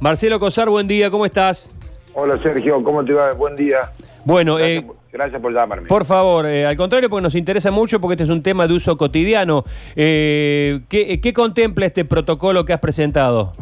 Marcelo 0.00 0.40
Cosar, 0.40 0.68
buen 0.68 0.86
día, 0.88 1.10
¿cómo 1.10 1.26
estás? 1.26 1.74
Hola 2.14 2.40
Sergio, 2.42 2.82
¿cómo 2.82 3.04
te 3.04 3.12
va? 3.12 3.32
Buen 3.32 3.54
día. 3.54 3.92
Bueno, 4.24 4.56
Gracias, 4.56 4.82
eh, 4.82 4.86
por- 4.86 4.96
gracias 5.12 5.42
por 5.42 5.52
llamarme. 5.52 5.88
por 5.88 6.04
favor, 6.04 6.46
eh, 6.46 6.66
al 6.66 6.76
contrario, 6.76 7.08
porque 7.10 7.22
nos 7.22 7.34
interesa 7.34 7.70
mucho, 7.70 8.00
porque 8.00 8.14
este 8.14 8.24
es 8.24 8.30
un 8.30 8.42
tema 8.42 8.66
de 8.66 8.74
uso 8.74 8.96
cotidiano. 8.96 9.64
Eh, 9.94 10.80
¿qué, 10.88 11.20
qué 11.20 11.32
contempla 11.32 11.86
este 11.86 12.04
protocolo 12.04 12.64
que 12.64 12.72
has 12.72 12.80
presentado? 12.80 13.54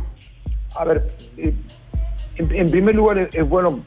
A 0.76 0.84
ver, 0.84 1.10
en, 1.36 1.56
en 2.38 2.70
primer 2.70 2.94
lugar 2.94 3.18
es, 3.18 3.34
es 3.34 3.48
bueno 3.48 3.80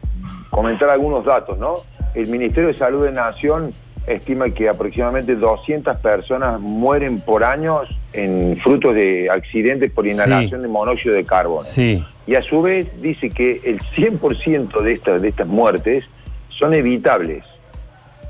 comentar 0.49 0.89
algunos 0.89 1.23
datos, 1.25 1.57
¿no? 1.57 1.75
El 2.13 2.27
Ministerio 2.29 2.67
de 2.67 2.73
Salud 2.75 3.05
de 3.05 3.11
Nación 3.13 3.71
estima 4.07 4.49
que 4.49 4.67
aproximadamente 4.67 5.35
200 5.35 5.97
personas 5.97 6.59
mueren 6.59 7.19
por 7.19 7.43
año 7.43 7.81
en 8.13 8.59
frutos 8.61 8.95
de 8.95 9.29
accidentes 9.29 9.91
por 9.91 10.07
inhalación 10.07 10.61
de 10.61 10.67
monóxido 10.67 11.15
de 11.15 11.23
carbono. 11.23 11.63
Sí, 11.63 12.03
Y 12.25 12.35
a 12.35 12.41
su 12.41 12.61
vez 12.61 12.87
dice 13.01 13.29
que 13.29 13.61
el 13.63 13.79
100% 13.79 14.81
de 14.81 14.93
estas, 14.93 15.21
de 15.21 15.29
estas 15.29 15.47
muertes 15.47 16.09
son 16.49 16.73
evitables. 16.73 17.43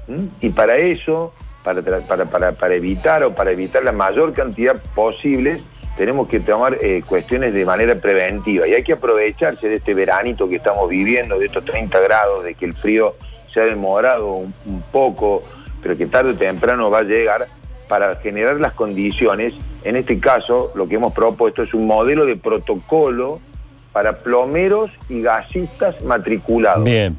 ¿Mm? 0.08 0.26
Y 0.42 0.50
para 0.50 0.78
eso, 0.78 1.34
para, 1.64 1.82
para, 1.82 2.26
para, 2.26 2.52
para 2.54 2.76
evitar 2.76 3.24
o 3.24 3.34
para 3.34 3.52
evitar 3.52 3.84
la 3.84 3.92
mayor 3.92 4.34
cantidad 4.34 4.82
posible, 4.94 5.60
tenemos 5.98 6.28
que 6.28 6.40
tomar 6.40 6.78
eh, 6.82 7.04
cuestiones 7.08 7.54
de 7.54 7.66
manera 7.66 7.96
preventiva. 7.96 8.68
Y 8.68 8.74
hay 8.74 8.84
que 8.84 8.94
aprovecharse 8.94 9.68
de 9.68 9.76
este 9.76 9.94
veranito 9.94 10.48
que 10.48 10.58
estamos 10.58 10.90
viviendo, 10.90 11.40
de 11.40 11.46
estos 11.46 11.64
30 11.66 12.00
grados, 12.00 12.44
de 12.44 12.56
que 12.56 12.66
el 12.66 12.74
frío 12.74 13.16
se 13.54 13.62
ha 13.62 13.66
demorado 13.66 14.34
un, 14.34 14.54
un 14.66 14.82
poco, 14.92 15.44
pero 15.82 15.98
que 15.98 16.06
tarde 16.08 16.32
o 16.32 16.36
temprano 16.36 16.90
va 16.90 17.00
a 17.00 17.04
llegar 17.04 17.48
para 17.88 18.16
generar 18.18 18.58
las 18.60 18.74
condiciones. 18.74 19.54
En 19.84 19.96
este 19.96 20.20
caso, 20.20 20.72
lo 20.76 20.88
que 20.88 20.96
hemos 20.96 21.14
propuesto 21.14 21.64
es 21.64 21.74
un 21.74 21.88
modelo 21.88 22.26
de 22.26 22.36
protocolo 22.38 23.40
para 23.92 24.18
plomeros 24.20 24.92
y 25.10 25.22
gasistas 25.22 26.02
matriculados. 26.04 26.84
bien. 26.86 27.18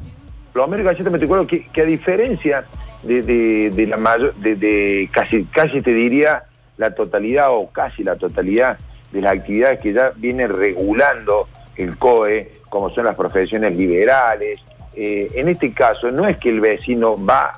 Plomero 0.53 0.83
y 0.83 0.87
gasistas 0.87 1.13
matriculados 1.13 1.47
que, 1.49 1.65
que 1.67 1.81
a 1.81 1.85
diferencia 1.85 2.65
de, 3.03 3.23
de- 3.23 3.71
de 3.71 3.87
la 3.87 3.97
mayor, 3.97 4.35
de, 4.37 4.55
de 4.55 5.09
casi, 5.13 5.45
casi 5.45 5.81
te 5.83 5.93
diría 5.93 6.45
la 6.77 6.95
totalidad 6.95 7.51
o 7.51 7.69
casi 7.71 8.03
la 8.05 8.17
totalidad 8.17 8.79
de 9.13 9.21
las 9.23 9.33
actividades 9.33 9.81
que 9.81 9.93
ya 9.93 10.13
viene 10.17 10.47
regulando 10.49 11.49
el 11.77 11.97
COE, 11.99 12.53
como 12.69 12.91
son 12.91 13.05
las 13.05 13.17
profesiones 13.17 13.75
liberales. 13.77 14.59
Eh, 14.95 15.31
en 15.35 15.49
este 15.49 15.73
caso, 15.73 16.11
no 16.11 16.27
es 16.29 16.37
que 16.39 16.51
el 16.51 16.61
vecino 16.61 17.17
va 17.23 17.53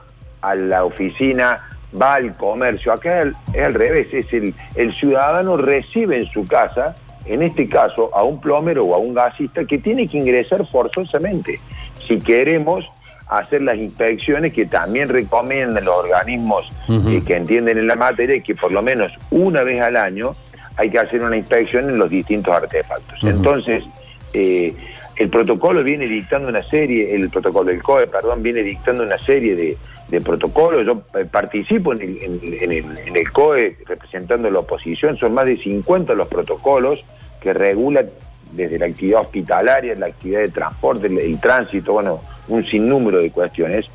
a 0.45 0.55
la 0.55 0.85
oficina, 0.85 1.59
va 2.01 2.15
al 2.15 2.37
comercio, 2.37 2.93
acá 2.93 3.21
es 3.21 3.23
al, 3.23 3.37
es 3.53 3.63
al 3.63 3.75
revés, 3.75 4.13
es 4.13 4.33
el, 4.33 4.55
el 4.75 4.95
ciudadano 4.95 5.57
recibe 5.57 6.19
en 6.19 6.27
su 6.27 6.45
casa, 6.45 6.95
en 7.27 7.43
este 7.43 7.69
caso, 7.69 8.11
a 8.15 8.23
un 8.23 8.41
plomero 8.41 8.85
o 8.85 8.95
a 8.95 8.99
un 8.99 9.15
gasista 9.15 9.65
que 9.65 9.79
tiene 9.79 10.07
que 10.07 10.19
ingresar 10.19 10.67
forzosamente. 10.67 11.59
Si 12.07 12.19
queremos 12.19 12.85
hacer 13.29 13.63
las 13.63 13.77
inspecciones 13.77 14.53
que 14.53 14.67
también 14.67 15.09
recomiendan 15.09 15.85
los 15.85 15.99
organismos 15.99 16.71
eh, 16.89 17.23
que 17.27 17.37
entienden 17.37 17.79
en 17.79 17.87
la 17.87 17.97
materia, 17.97 18.41
que 18.43 18.55
por 18.55 18.71
lo 18.71 18.83
menos 18.83 19.13
una 19.31 19.63
vez 19.63 19.81
al 19.81 19.97
año 19.97 20.37
hay 20.77 20.91
que 20.91 20.99
hacer 20.99 21.23
una 21.23 21.37
inspección 21.37 21.89
en 21.89 21.99
los 21.99 22.11
distintos 22.11 22.55
artefactos. 22.55 23.23
Entonces, 23.23 23.85
eh, 24.33 24.75
el 25.17 25.29
protocolo 25.29 25.83
viene 25.85 26.07
dictando 26.07 26.49
una 26.49 26.63
serie, 26.69 27.15
el 27.15 27.31
protocolo 27.31 27.71
del 27.71 27.83
COE, 27.83 28.09
perdón, 28.09 28.43
viene 28.43 28.63
dictando 28.63 29.05
una 29.05 29.17
serie 29.19 29.55
de, 29.55 29.79
de 30.09 30.21
protocolos. 30.21 30.87
Yo 30.87 31.03
eh, 31.19 31.25
participo 31.25 31.93
en 31.93 32.01
el, 32.03 33.33
COE 33.33 33.77
representando 33.87 34.51
la 34.51 34.61
oposición, 34.61 35.17
son 35.17 35.35
más 35.35 35.47
de 35.47 35.57
50 35.57 36.15
los 36.15 36.29
protocolos 36.29 37.05
que 37.41 37.53
regulan 37.53 38.09
desde 38.53 38.79
la 38.79 38.87
actividad 38.87 39.23
hospitalaria, 39.23 39.95
la 39.97 40.07
actividad 40.07 40.41
de 40.41 40.49
transporte, 40.49 41.07
el, 41.07 41.41
tránsito, 41.41 41.93
bueno, 41.93 42.23
un 42.49 42.65
sinnúmero 42.67 43.19
de 43.19 43.31
cuestiones. 43.31 43.91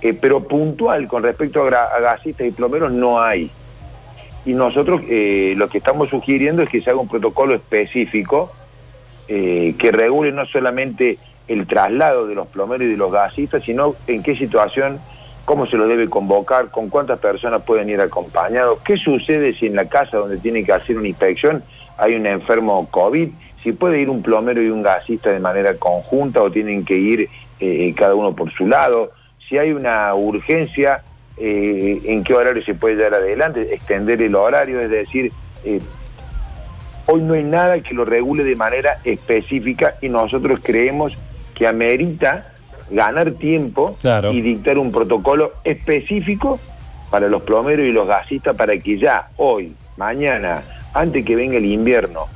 Eh, 0.00 0.12
pero 0.12 0.46
puntual 0.46 1.08
con 1.08 1.22
respecto 1.22 1.62
a, 1.62 2.00
gasistas 2.00 2.46
y 2.46 2.50
plomeros 2.50 2.92
no 2.92 3.20
hay. 3.20 3.50
Y 4.44 4.52
nosotros 4.52 5.00
eh, 5.08 5.54
lo 5.56 5.68
que 5.68 5.78
estamos 5.78 6.10
sugiriendo 6.10 6.62
es 6.62 6.68
que 6.68 6.82
se 6.82 6.90
haga 6.90 7.00
un 7.00 7.08
protocolo 7.08 7.54
específico 7.54 8.52
que 9.26 9.90
regule 9.90 10.32
no 10.32 10.44
solamente 10.44 11.18
el 11.48 11.66
traslado 11.66 12.26
de 12.26 12.34
los 12.34 12.46
plomeros 12.48 12.86
y 12.86 12.90
de 12.90 12.96
los 12.96 13.12
gasistas, 13.12 13.64
sino 13.64 13.94
en 14.06 14.22
qué 14.22 14.36
situación, 14.36 15.00
cómo 15.44 15.66
se 15.66 15.76
los 15.76 15.88
debe 15.88 16.08
convocar, 16.08 16.70
con 16.70 16.88
cuántas 16.88 17.18
personas 17.18 17.62
pueden 17.62 17.90
ir 17.90 18.00
acompañados, 18.00 18.78
qué 18.84 18.96
sucede 18.96 19.54
si 19.54 19.66
en 19.66 19.76
la 19.76 19.88
casa 19.88 20.16
donde 20.16 20.38
tiene 20.38 20.64
que 20.64 20.72
hacer 20.72 20.96
una 20.96 21.08
inspección 21.08 21.62
hay 21.96 22.16
un 22.16 22.26
enfermo 22.26 22.88
COVID, 22.90 23.28
si 23.62 23.72
puede 23.72 24.00
ir 24.00 24.10
un 24.10 24.22
plomero 24.22 24.60
y 24.62 24.68
un 24.68 24.82
gasista 24.82 25.30
de 25.30 25.38
manera 25.38 25.74
conjunta 25.76 26.42
o 26.42 26.50
tienen 26.50 26.84
que 26.84 26.96
ir 26.96 27.28
eh, 27.60 27.94
cada 27.96 28.14
uno 28.14 28.34
por 28.34 28.52
su 28.52 28.66
lado, 28.66 29.12
si 29.48 29.58
hay 29.58 29.72
una 29.72 30.12
urgencia, 30.14 31.02
eh, 31.36 32.00
en 32.04 32.24
qué 32.24 32.34
horario 32.34 32.64
se 32.64 32.74
puede 32.74 32.96
llevar 32.96 33.14
adelante, 33.14 33.74
extender 33.74 34.20
el 34.22 34.34
horario, 34.34 34.80
es 34.80 34.90
decir, 34.90 35.32
eh, 35.64 35.80
Hoy 37.06 37.20
no 37.20 37.34
hay 37.34 37.44
nada 37.44 37.80
que 37.80 37.92
lo 37.92 38.06
regule 38.06 38.44
de 38.44 38.56
manera 38.56 38.98
específica 39.04 39.96
y 40.00 40.08
nosotros 40.08 40.60
creemos 40.62 41.14
que 41.54 41.66
amerita 41.66 42.53
ganar 42.90 43.32
tiempo 43.32 43.96
Claro. 44.00 44.32
y 44.32 44.40
dictar 44.40 44.78
un 44.78 44.92
protocolo 44.92 45.52
específico 45.64 46.58
para 47.10 47.28
los 47.28 47.42
plomeros 47.42 47.86
y 47.86 47.92
los 47.92 48.08
gasistas 48.08 48.56
para 48.56 48.76
que 48.78 48.98
ya 48.98 49.28
hoy, 49.36 49.74
mañana, 49.96 50.62
antes 50.92 51.24
que 51.24 51.36
venga 51.36 51.56
el 51.58 51.64
invierno, 51.66 52.26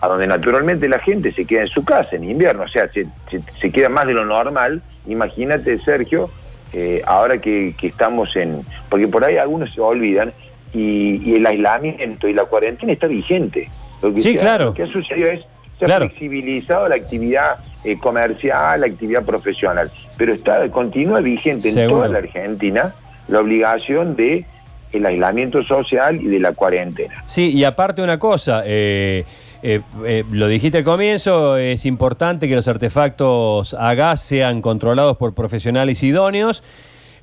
a 0.00 0.08
donde 0.08 0.26
naturalmente 0.26 0.88
la 0.88 0.98
gente 0.98 1.32
se 1.32 1.44
queda 1.44 1.62
en 1.62 1.68
su 1.68 1.84
casa 1.84 2.16
en 2.16 2.24
invierno, 2.24 2.62
o 2.64 2.68
sea, 2.68 2.88
se, 2.90 3.06
se- 3.30 3.40
se 3.60 3.70
queda 3.70 3.88
más 3.90 4.06
de 4.06 4.14
lo 4.14 4.24
normal, 4.24 4.80
imagínate 5.06 5.78
Sergio, 5.80 6.30
eh, 6.72 7.02
ahora 7.06 7.38
que, 7.40 7.74
que 7.78 7.88
estamos 7.88 8.34
en, 8.36 8.62
porque 8.88 9.08
por 9.08 9.24
ahí 9.24 9.36
algunos 9.36 9.72
se 9.74 9.80
olvidan, 9.80 10.32
y, 10.72 11.20
y 11.28 11.34
el 11.34 11.44
aislamiento 11.46 12.28
y 12.28 12.32
la 12.32 12.44
cuarentena 12.44 12.92
está 12.92 13.08
vigente. 13.08 13.68
Lo 14.00 14.14
que 14.14 14.20
Sí, 14.20 14.36
claro. 14.36 14.66
Lo 14.66 14.74
que 14.74 14.84
ha 14.84 14.86
sucedido 14.86 15.28
es, 15.28 15.40
se 15.86 15.92
ha 15.92 15.96
flexibilizado 15.96 16.88
la 16.88 16.94
actividad 16.94 17.58
eh, 17.82 17.98
comercial, 17.98 18.80
la 18.80 18.86
actividad 18.86 19.24
profesional, 19.24 19.90
pero 20.16 20.34
está 20.34 20.68
continúa 20.70 21.20
vigente 21.20 21.70
en 21.70 21.88
toda 21.88 22.08
la 22.08 22.18
Argentina 22.18 22.94
la 23.28 23.40
obligación 23.40 24.16
de 24.16 24.44
el 24.92 25.06
aislamiento 25.06 25.62
social 25.62 26.20
y 26.20 26.26
de 26.26 26.40
la 26.40 26.52
cuarentena. 26.52 27.24
Sí, 27.26 27.50
y 27.50 27.64
aparte 27.64 28.02
una 28.02 28.18
cosa, 28.18 28.62
eh, 28.66 29.24
eh, 29.62 29.80
eh, 30.04 30.24
lo 30.30 30.48
dijiste 30.48 30.78
al 30.78 30.84
comienzo, 30.84 31.56
es 31.56 31.86
importante 31.86 32.48
que 32.48 32.56
los 32.56 32.66
artefactos 32.66 33.74
a 33.74 33.94
gas 33.94 34.20
sean 34.20 34.60
controlados 34.62 35.16
por 35.16 35.34
profesionales 35.34 36.02
idóneos. 36.02 36.62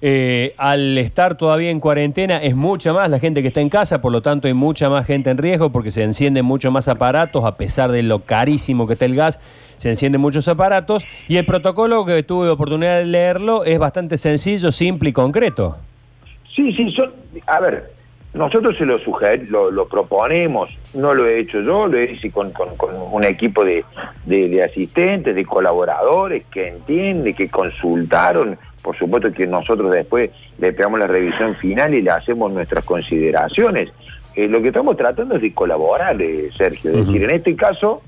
Eh, 0.01 0.53
al 0.57 0.95
estar 0.99 1.35
todavía 1.35 1.71
en 1.71 1.79
cuarentena 1.79 2.37
es 2.37 2.55
mucha 2.55 2.93
más 2.93 3.09
la 3.09 3.17
gente 3.19 3.41
que 3.41 3.47
está 3.47 3.61
en 3.61 3.69
casa, 3.69 3.99
por 3.99 4.11
lo 4.11 4.21
tanto 4.21 4.47
hay 4.47 4.53
mucha 4.53 4.89
más 4.89 5.05
gente 5.07 5.31
en 5.31 5.39
riesgo 5.39 5.71
porque 5.71 5.89
se 5.91 6.03
encienden 6.03 6.45
mucho 6.45 6.69
más 6.69 6.87
aparatos, 6.87 7.43
a 7.45 7.55
pesar 7.55 7.91
de 7.91 8.03
lo 8.03 8.19
carísimo 8.19 8.85
que 8.85 8.93
está 8.93 9.05
el 9.05 9.15
gas, 9.15 9.39
se 9.77 9.89
encienden 9.89 10.21
muchos 10.21 10.47
aparatos. 10.47 11.03
Y 11.27 11.37
el 11.37 11.45
protocolo 11.45 12.05
que 12.05 12.21
tuve 12.23 12.49
oportunidad 12.49 12.99
de 12.99 13.05
leerlo 13.05 13.63
es 13.65 13.79
bastante 13.79 14.17
sencillo, 14.19 14.71
simple 14.71 15.09
y 15.09 15.13
concreto. 15.13 15.77
Sí, 16.55 16.73
sí, 16.73 16.91
son, 16.91 17.11
a 17.47 17.59
ver, 17.59 17.91
nosotros 18.33 18.77
se 18.77 18.85
lo 18.85 18.99
suger, 18.99 19.47
lo, 19.49 19.87
proponemos, 19.87 20.69
no 20.93 21.13
lo 21.15 21.25
he 21.27 21.39
hecho 21.39 21.61
yo, 21.61 21.87
lo 21.87 21.99
hice 22.03 22.29
con, 22.31 22.51
con- 22.51 22.69
un 23.11 23.23
equipo 23.23 23.63
de, 23.65 23.83
de- 24.25 24.47
de 24.49 24.63
asistentes, 24.63 25.33
de 25.35 25.45
colaboradores 25.45 26.45
que 26.51 26.67
entienden, 26.69 27.33
que 27.35 27.49
consultaron, 27.49 28.57
por 28.87 28.97
supuesto 28.97 29.33
que 29.33 29.45
nosotros 29.45 29.91
después 29.91 30.29
le 30.59 30.71
pegamos 30.71 30.97
la 30.97 31.07
revisión 31.07 31.57
final 31.57 31.93
y 31.93 32.01
le 32.01 32.09
hacemos 32.09 32.53
nuestras 32.53 32.85
consideraciones. 32.85 33.91
Eh, 34.33 34.47
lo 34.47 34.61
que 34.61 34.69
estamos 34.69 34.95
tratando 34.95 35.35
es 35.35 35.41
de 35.41 35.53
colaborar, 35.53 36.21
eh, 36.21 36.49
Sergio, 36.57 36.91
es 36.91 37.05
decir, 37.05 37.21
en 37.21 37.31
este 37.31 37.53
caso 37.57 38.01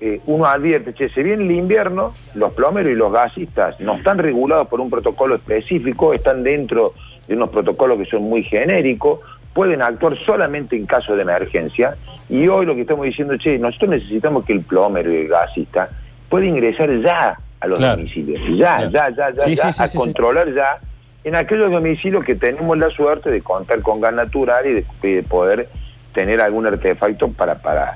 eh, 0.00 0.20
uno 0.26 0.46
advierte, 0.46 0.92
che, 0.92 1.08
se 1.08 1.22
viene 1.22 1.44
el 1.44 1.52
invierno, 1.52 2.14
los 2.34 2.52
plomeros 2.52 2.90
y 2.90 2.96
los 2.96 3.12
gasistas 3.12 3.78
no 3.78 3.94
están 3.94 4.18
regulados 4.18 4.66
por 4.66 4.80
un 4.80 4.90
protocolo 4.90 5.36
específico, 5.36 6.12
están 6.12 6.42
dentro 6.42 6.94
de 7.28 7.36
unos 7.36 7.50
protocolos 7.50 7.96
que 7.98 8.06
son 8.06 8.24
muy 8.24 8.42
genéricos, 8.42 9.20
pueden 9.52 9.82
actuar 9.82 10.16
solamente 10.16 10.74
en 10.74 10.84
caso 10.84 11.14
de 11.14 11.22
emergencia, 11.22 11.96
y 12.28 12.48
hoy 12.48 12.66
lo 12.66 12.74
que 12.74 12.80
estamos 12.80 13.06
diciendo, 13.06 13.36
che, 13.36 13.56
nosotros 13.56 13.90
necesitamos 13.90 14.44
que 14.44 14.54
el 14.54 14.62
plomero 14.62 15.12
y 15.12 15.18
el 15.18 15.28
gasista 15.28 15.90
pueda 16.28 16.44
ingresar 16.44 16.90
ya 17.00 17.38
a 17.64 17.66
los 17.66 17.78
Claro. 17.78 17.96
domicilios, 17.96 18.40
ya, 18.56 18.76
Claro. 18.76 18.90
ya, 18.90 19.08
ya, 19.10 19.30
ya, 19.34 19.44
Sí, 19.44 19.54
ya, 19.56 19.72
sí, 19.72 19.82
a 19.82 19.86
sí. 19.88 19.98
controlar 19.98 20.52
ya 20.54 20.78
en 21.24 21.34
aquellos 21.34 21.70
domicilios 21.70 22.24
que 22.24 22.34
tenemos 22.34 22.76
la 22.78 22.90
suerte 22.90 23.30
de 23.30 23.40
contar 23.40 23.80
con 23.80 24.00
gas 24.00 24.12
natural 24.12 24.66
y 24.66 24.72
de, 24.74 24.84
de 25.02 25.22
poder 25.22 25.68
tener 26.12 26.40
algún 26.40 26.66
artefacto 26.66 27.28
para, 27.32 27.56
para, 27.60 27.94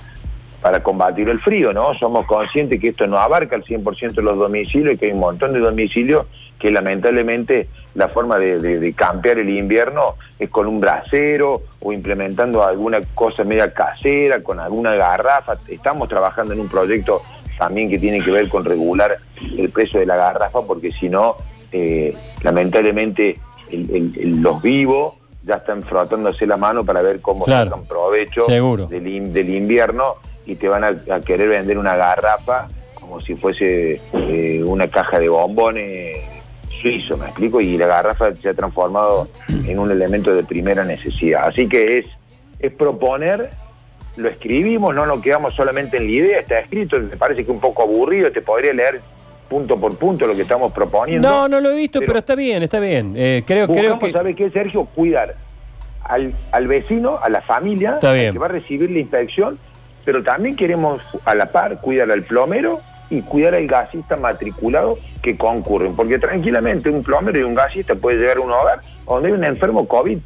para 0.63 0.83
combatir 0.83 1.29
el 1.29 1.39
frío, 1.41 1.73
¿no? 1.73 1.95
Somos 1.95 2.27
conscientes 2.27 2.81
que 2.81 2.89
esto 2.89 3.07
no 3.07 3.19
abarca 3.19 3.55
el 3.55 3.65
100% 3.65 4.15
de 4.15 4.23
los 4.23 4.37
domicilios 4.39 4.95
y 4.95 4.99
que 4.99 5.07
hay 5.07 5.13
un 5.13 5.21
montón 5.21 5.53
de 5.53 5.61
domicilios 5.61 6.27
que 6.59 6.73
lamentablemente 6.73 7.69
la 7.95 8.09
forma 8.09 8.39
de, 8.39 8.59
de- 8.59 8.81
de 8.81 8.93
campear 8.93 9.39
el 9.39 9.49
invierno 9.51 10.17
es 10.41 10.51
con 10.51 10.67
un 10.67 10.81
brasero 10.81 11.63
o 11.81 11.93
implementando 11.93 12.65
alguna 12.65 12.99
cosa 13.15 13.45
media 13.45 13.73
casera, 13.73 14.43
con 14.43 14.59
alguna 14.59 14.95
garrafa. 14.97 15.59
Estamos 15.69 16.09
trabajando 16.09 16.55
en 16.55 16.61
un 16.61 16.69
proyecto 16.69 17.21
también 17.59 17.91
que 17.91 17.99
tiene 17.99 18.23
que 18.23 18.31
ver 18.31 18.49
con 18.49 18.65
regular 18.65 19.17
el 19.57 19.69
precio 19.71 20.01
de 20.01 20.07
la 20.07 20.17
garrafa, 20.17 20.63
porque 20.63 20.91
si 20.93 21.09
no, 21.09 21.37
eh, 21.73 22.15
lamentablemente 22.43 23.39
los 23.71 24.63
vivos 24.63 25.15
ya 25.45 25.57
están 25.57 25.83
frotándose 25.83 26.47
la 26.47 26.57
mano 26.57 26.85
para 26.85 27.03
ver 27.03 27.21
cómo 27.21 27.45
sacan 27.45 27.85
provecho 27.87 28.47
Del, 28.47 29.33
del, 29.33 29.51
invierno 29.51 30.15
y 30.47 30.57
te 30.57 30.69
van 30.69 30.85
a, 30.85 31.21
querer 31.21 31.49
vender 31.49 31.79
una 31.79 31.97
garrafa 31.97 32.69
como 32.95 33.21
si 33.21 33.35
fuese 33.35 34.01
eh, 34.13 34.63
una 34.65 34.89
caja 34.89 35.19
de 35.19 35.29
bombones 35.29 36.17
suizo, 36.81 37.17
¿me 37.17 37.27
explico? 37.27 37.61
Y 37.61 37.77
la 37.77 37.87
garrafa 37.87 38.35
se 38.37 38.51
ha 38.51 38.55
transformado 38.55 39.29
en 39.49 39.79
un 39.79 39.91
elemento 39.91 40.35
de 40.35 40.45
primera 40.45 40.85
necesidad. 40.85 41.47
Así 41.47 41.69
que 41.69 41.99
es, 41.99 42.07
es 42.59 42.73
proponer, 42.73 43.51
lo 44.19 44.29
escribimos, 44.29 44.95
no 44.95 45.07
nos 45.07 45.21
quedamos 45.21 45.55
solamente 45.55 45.97
en 45.97 46.05
la 46.05 46.11
idea, 46.11 46.39
está 46.41 46.59
escrito, 46.59 46.99
me 46.99 47.17
parece 47.17 47.45
que 47.45 47.51
un 47.51 47.61
poco 47.61 47.83
aburrido, 47.83 48.31
te 48.33 48.43
podría 48.43 48.73
leer 48.73 49.01
punto 49.49 49.79
por 49.79 49.97
punto 49.97 50.27
lo 50.27 50.35
que 50.35 50.43
estamos 50.43 50.73
proponiendo. 50.73 51.29
No, 51.29 51.49
no 51.49 51.61
lo 51.61 51.71
he 51.71 51.77
visto, 51.77 52.01
pero, 52.01 52.19
está 52.19 52.35
bien, 52.35 52.63
está 52.63 52.81
bien. 52.81 53.15
Eh, 53.17 53.43
creo, 53.47 53.67
creo 53.69 53.99
que... 53.99 54.13
¿sabe 54.13 54.35
qué, 54.35 54.51
Sergio? 54.51 54.85
Cuidar 54.87 55.37
al, 56.05 56.35
al 56.53 56.67
vecino, 56.67 57.19
a 57.23 57.29
la 57.29 57.41
familia, 57.43 57.99
que 58.01 58.33
va 58.33 58.47
a 58.47 58.51
recibir 58.51 58.91
la 58.91 58.99
inspección, 58.99 59.59
pero 60.05 60.23
también 60.23 60.57
queremos 60.57 61.01
a 61.25 61.35
la 61.35 61.47
par 61.47 61.81
cuidar 61.81 62.11
al 62.11 62.23
plomero 62.23 62.81
y 63.11 63.23
cuidar 63.23 63.55
al 63.55 63.67
gasista 63.67 64.17
matriculado 64.17 64.99
que 65.23 65.37
concurren, 65.37 65.95
porque 65.95 66.19
tranquilamente 66.19 66.91
un 66.91 67.03
plomero 67.03 67.39
y 67.39 67.43
un 67.43 67.55
gasista 67.55 67.95
puede 67.95 68.19
llegar 68.19 68.39
a 68.39 68.41
un 68.41 68.51
hogar 68.51 68.81
donde 69.07 69.29
hay 69.29 69.35
un 69.35 69.45
enfermo 69.45 69.87
COVID. 69.87 70.19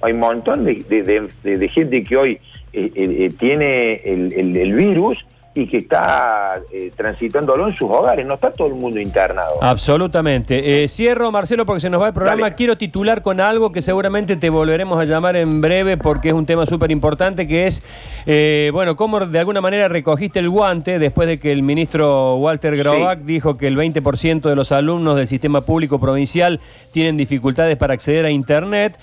Hay 0.00 0.12
un 0.12 0.20
montón 0.20 0.64
de, 0.64 1.70
gente 1.72 2.04
que 2.04 2.16
hoy 2.16 2.40
eh, 2.72 2.90
eh, 2.94 3.16
eh, 3.24 3.30
tiene 3.38 4.02
el 4.04 4.74
virus 4.74 5.24
y 5.58 5.66
que 5.66 5.78
está 5.78 6.60
eh, 6.72 6.92
transitándolo 6.94 7.68
en 7.68 7.74
sus 7.76 7.90
hogares. 7.90 8.24
No 8.24 8.34
está 8.34 8.52
todo 8.52 8.68
el 8.68 8.74
mundo 8.74 9.00
internado. 9.00 9.58
Absolutamente. 9.60 10.84
Eh, 10.84 10.88
cierro, 10.88 11.32
Marcelo, 11.32 11.66
porque 11.66 11.80
se 11.80 11.90
nos 11.90 12.00
va 12.00 12.08
el 12.08 12.14
programa. 12.14 12.52
Quiero 12.52 12.78
titular 12.78 13.22
con 13.22 13.40
algo 13.40 13.72
que 13.72 13.82
seguramente 13.82 14.36
te 14.36 14.50
volveremos 14.50 15.00
a 15.00 15.04
llamar 15.04 15.36
en 15.36 15.60
breve 15.60 15.96
porque 15.96 16.28
es 16.28 16.34
un 16.34 16.46
tema 16.46 16.64
súper 16.64 16.92
importante, 16.92 17.48
que 17.48 17.66
es, 17.66 17.82
eh, 18.26 18.70
bueno, 18.72 18.94
cómo 18.94 19.18
de 19.26 19.38
alguna 19.38 19.60
manera 19.60 19.88
recogiste 19.88 20.38
el 20.38 20.48
guante 20.48 21.00
después 21.00 21.26
de 21.26 21.40
que 21.40 21.50
el 21.50 21.62
ministro 21.62 22.36
Walter 22.36 22.76
Grobac 22.76 23.20
dijo 23.20 23.56
que 23.56 23.66
el 23.66 23.76
20% 23.76 24.48
de 24.48 24.54
los 24.54 24.70
alumnos 24.70 25.16
del 25.16 25.26
sistema 25.26 25.62
público 25.62 25.98
provincial 25.98 26.60
tienen 26.92 27.16
dificultades 27.16 27.76
para 27.76 27.94
acceder 27.94 28.24
a 28.24 28.30
Internet. 28.30 28.96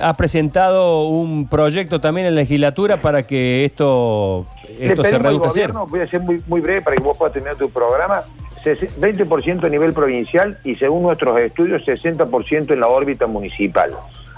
has 0.00 0.16
presentado 0.16 1.08
un 1.08 1.48
proyecto 1.48 2.00
también 2.00 2.28
en 2.28 2.36
la 2.36 2.42
legislatura 2.42 3.00
para 3.00 3.26
que 3.26 3.64
esto, 3.64 4.46
esto 4.78 5.04
se 5.04 5.18
voy 5.18 6.00
a 6.00 6.06
ser 6.08 6.20
muy, 6.20 6.42
muy 6.46 6.60
breve 6.60 6.82
para 6.82 6.96
que 6.96 7.02
vos 7.02 7.16
puedas 7.16 7.32
tener 7.34 7.54
tu 7.56 7.70
programa, 7.70 8.22
20% 8.64 9.64
a 9.64 9.68
nivel 9.68 9.92
provincial 9.92 10.58
y 10.64 10.76
según 10.76 11.02
nuestros 11.02 11.38
estudios 11.40 11.82
60% 11.82 12.72
en 12.72 12.80
la 12.80 12.88
órbita 12.88 13.26
municipal. 13.26 13.96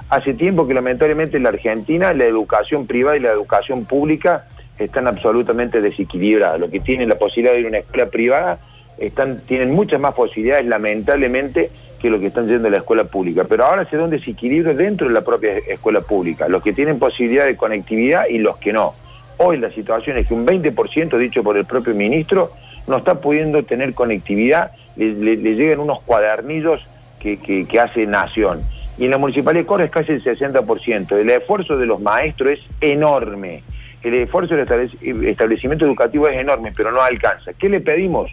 Hace 0.08 0.34
tiempo 0.34 0.66
que 0.66 0.74
lamentablemente 0.74 1.36
en 1.36 1.42
la 1.42 1.50
Argentina 1.50 2.12
la 2.14 2.24
educación 2.24 2.86
privada 2.86 3.16
y 3.16 3.20
la 3.20 3.30
educación 3.30 3.84
pública 3.84 4.46
están 4.78 5.06
absolutamente 5.06 5.80
desequilibradas. 5.80 6.60
Los 6.60 6.70
que 6.70 6.80
tienen 6.80 7.08
la 7.08 7.16
posibilidad 7.16 7.52
de 7.54 7.60
ir 7.60 7.66
a 7.66 7.68
una 7.68 7.78
escuela 7.78 8.06
privada 8.06 8.58
están, 8.98 9.40
tienen 9.40 9.72
muchas 9.72 10.00
más 10.00 10.14
posibilidades 10.14 10.66
lamentablemente 10.66 11.70
que 12.00 12.10
los 12.10 12.20
que 12.20 12.26
están 12.26 12.48
yendo 12.48 12.68
a 12.68 12.70
la 12.70 12.78
escuela 12.78 13.04
pública. 13.04 13.44
Pero 13.48 13.64
ahora 13.64 13.88
se 13.88 13.96
da 13.96 14.04
un 14.04 14.10
desequilibrio 14.10 14.74
dentro 14.74 15.08
de 15.08 15.14
la 15.14 15.22
propia 15.22 15.58
escuela 15.58 16.00
pública. 16.00 16.48
Los 16.48 16.62
que 16.62 16.72
tienen 16.72 16.98
posibilidad 16.98 17.46
de 17.46 17.56
conectividad 17.56 18.26
y 18.28 18.38
los 18.38 18.58
que 18.58 18.72
no. 18.72 18.94
Hoy 19.38 19.58
la 19.58 19.70
situación 19.70 20.16
es 20.16 20.26
que 20.26 20.34
un 20.34 20.46
20%, 20.46 21.18
dicho 21.18 21.42
por 21.42 21.56
el 21.56 21.64
propio 21.64 21.94
ministro, 21.94 22.50
no 22.86 22.98
está 22.98 23.20
pudiendo 23.20 23.64
tener 23.64 23.94
conectividad, 23.94 24.72
le, 24.96 25.36
llegan 25.36 25.80
unos 25.80 26.00
cuadernillos 26.02 26.80
que, 27.18 27.66
hace 27.80 28.06
Nación. 28.06 28.62
Y 28.98 29.06
en 29.06 29.10
la 29.10 29.18
Municipalidad 29.18 29.64
de 29.64 29.84
es 29.84 29.90
casi 29.90 30.12
el 30.12 30.22
60%. 30.22 31.12
El 31.12 31.30
esfuerzo 31.30 31.76
de 31.76 31.86
los 31.86 32.00
maestros 32.00 32.50
es 32.50 32.60
enorme. 32.80 33.62
El 34.02 34.14
esfuerzo 34.14 34.54
del 34.54 35.26
establecimiento 35.26 35.86
educativo 35.86 36.28
es 36.28 36.38
enorme, 36.38 36.72
pero 36.76 36.92
no 36.92 37.00
alcanza. 37.00 37.54
¿Qué 37.54 37.68
le 37.68 37.80
pedimos? 37.80 38.30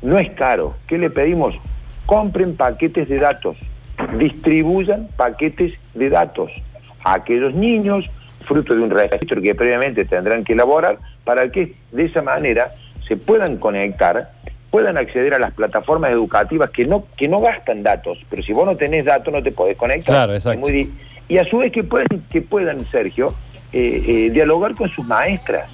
No 0.00 0.18
es 0.18 0.30
caro. 0.30 0.74
¿Qué 0.86 0.96
le 0.96 1.10
pedimos? 1.10 1.54
Compren 2.06 2.56
paquetes 2.56 3.08
de 3.08 3.18
datos, 3.18 3.56
distribuyan 4.18 5.08
paquetes 5.16 5.74
de 5.94 6.10
datos 6.10 6.50
a 7.04 7.14
aquellos 7.14 7.54
niños, 7.54 8.10
fruto 8.42 8.74
de 8.74 8.82
un 8.82 8.90
registro 8.90 9.40
que 9.40 9.54
previamente 9.54 10.04
tendrán 10.04 10.44
que 10.44 10.52
elaborar 10.52 10.98
para 11.24 11.50
que 11.50 11.74
de 11.92 12.04
esa 12.04 12.22
manera 12.22 12.72
se 13.06 13.16
puedan 13.16 13.56
conectar, 13.56 14.30
puedan 14.70 14.96
acceder 14.96 15.34
a 15.34 15.38
las 15.38 15.52
plataformas 15.52 16.10
educativas 16.10 16.70
que 16.70 16.86
no, 16.86 17.04
que 17.16 17.28
no 17.28 17.40
gastan 17.40 17.82
datos, 17.82 18.18
pero 18.30 18.42
si 18.42 18.52
vos 18.52 18.66
no 18.66 18.76
tenés 18.76 19.04
datos 19.04 19.32
no 19.32 19.42
te 19.42 19.52
podés 19.52 19.76
conectar. 19.76 20.14
Claro, 20.14 20.34
exacto. 20.34 20.68
y 21.28 21.38
a 21.38 21.44
su 21.44 21.58
vez 21.58 21.72
que 21.72 21.84
puedan, 21.84 22.06
que 22.30 22.42
puedan 22.42 22.84
Sergio, 22.90 23.34
eh, 23.72 24.02
eh, 24.06 24.30
dialogar 24.30 24.74
con 24.74 24.88
sus 24.90 25.06
maestras, 25.06 25.70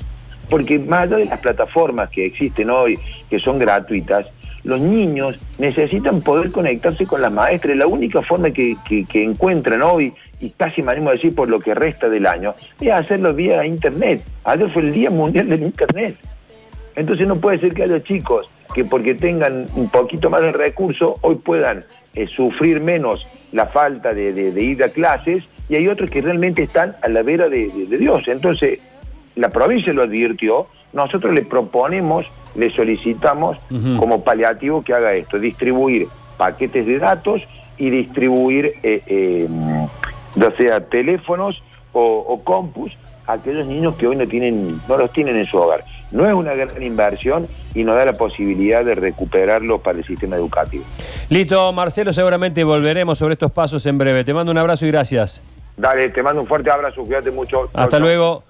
porque 0.49 0.79
más 0.79 1.03
allá 1.03 1.17
de 1.17 1.25
las 1.27 1.41
plataformas 1.41 2.09
que 2.11 2.27
existen 2.27 2.71
hoy, 2.71 2.99
que 3.29 3.39
son 3.39 3.59
gratuitas, 3.59 4.27
los 4.69 4.81
niños 4.81 5.41
necesitan 5.57 6.21
poder 6.21 6.53
conectarse 6.53 7.07
con 7.07 7.23
las 7.23 7.33
maestras. 7.33 7.75
La 7.75 7.87
única 7.87 8.21
forma 8.21 8.51
que, 8.51 8.77
encuentran 9.15 9.81
hoy, 9.81 10.13
y 10.41 10.51
casi 10.51 10.83
me 10.83 10.93
animo 10.93 11.09
a 11.09 11.15
decir 11.15 11.35
por 11.35 11.49
lo 11.49 11.59
que 11.59 11.75
resta 11.75 12.11
del 12.11 12.27
año, 12.27 12.55
es 12.79 12.93
hacerlo 12.93 13.33
vía 13.33 13.65
internet. 13.65 14.23
Ayer 14.45 14.69
fue 14.71 14.83
el 14.83 14.93
Día 14.93 15.09
Mundial 15.09 15.49
del 15.49 15.63
Internet. 15.63 16.17
Entonces 16.97 17.27
no 17.27 17.37
puede 17.37 17.61
ser 17.61 17.73
que 17.73 17.85
haya 17.85 18.03
chicos 18.03 18.51
que 18.75 18.85
porque 18.85 19.15
tengan 19.15 19.69
un 19.75 19.89
poquito 19.89 20.29
más 20.29 20.43
de 20.43 20.53
recursos, 20.53 21.15
hoy 21.23 21.37
puedan 21.37 21.87
eh, 22.15 22.27
sufrir 22.27 22.83
menos 22.83 23.27
la 23.53 23.69
falta 23.69 24.13
de, 24.13 24.51
ir 24.63 24.85
a 24.85 24.91
clases, 24.91 25.45
y 25.71 25.77
hay 25.77 25.89
otros 25.89 26.11
que 26.11 26.21
realmente 26.21 26.65
están 26.65 26.95
a 27.01 27.09
la 27.09 27.23
vera 27.23 27.49
de 27.49 27.69
Dios. 27.99 28.29
Entonces, 28.29 28.81
la 29.39 29.51
provincia 29.51 29.93
lo 29.93 30.03
advirtió, 30.03 30.67
nosotros 30.93 31.33
le 31.33 31.43
proponemos, 31.43 32.27
le 32.55 32.71
solicitamos 32.71 33.57
como 33.99 34.25
paliativo 34.25 34.83
que 34.83 34.93
haga 34.93 35.15
esto, 35.15 35.39
distribuir 35.39 36.09
paquetes 36.37 36.87
de 36.87 36.99
datos 36.99 37.43
y 37.77 37.91
distribuir, 37.91 38.75
eh, 38.83 39.03
eh, 39.07 39.49
ya 40.35 40.57
sea 40.57 40.81
teléfonos 40.81 41.63
o, 41.93 42.41
compus 42.45 42.93
a 43.27 43.35
aquellos 43.35 43.67
niños 43.67 43.97
que 43.97 44.07
hoy 44.07 44.17
no, 44.17 44.27
tienen, 44.27 44.81
no 44.89 44.97
los 44.97 45.13
tienen 45.13 45.37
en 45.37 45.47
su 45.47 45.57
hogar. 45.57 45.85
No 46.11 46.27
es 46.27 46.33
una 46.33 46.55
gran 46.55 46.83
inversión 46.83 47.47
y 47.75 47.85
nos 47.85 47.97
da 47.97 48.05
la 48.05 48.17
posibilidad 48.17 48.85
de 48.85 48.95
recuperarlo 48.95 49.79
para 49.81 49.99
el 49.99 50.05
sistema 50.05 50.37
educativo. 50.37 50.85
Listo, 51.29 51.73
Marcelo, 51.73 52.13
seguramente 52.13 52.65
volveremos 52.65 53.19
sobre 53.19 53.35
estos 53.35 53.53
pasos 53.53 53.85
en 53.87 53.99
breve. 53.99 54.25
Te 54.25 54.35
mando 54.35 54.51
un 54.51 54.59
abrazo 54.59 54.87
y 54.87 54.91
gracias. 54.91 55.43
Dale, 55.77 56.09
te 56.09 56.23
mando 56.23 56.41
un 56.41 56.47
fuerte 56.47 56.71
abrazo, 56.71 57.05
cuídate 57.05 57.31
mucho. 57.31 57.69
Hasta 57.73 57.99
luego. 57.99 58.43